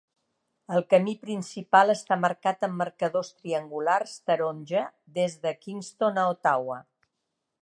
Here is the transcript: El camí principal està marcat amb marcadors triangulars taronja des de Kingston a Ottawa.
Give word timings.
El 0.75 0.79
camí 0.93 1.13
principal 1.25 1.93
està 1.95 2.17
marcat 2.23 2.67
amb 2.69 2.79
marcadors 2.85 3.31
triangulars 3.43 4.17
taronja 4.31 4.85
des 5.19 5.41
de 5.45 5.57
Kingston 5.67 6.23
a 6.25 6.29
Ottawa. 6.37 6.85